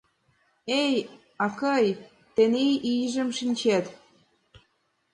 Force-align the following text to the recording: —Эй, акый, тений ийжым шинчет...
—Эй, 0.81 0.93
акый, 1.45 1.85
тений 2.35 2.75
ийжым 2.91 3.29
шинчет... 3.37 3.85